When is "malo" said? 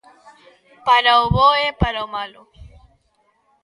2.15-2.41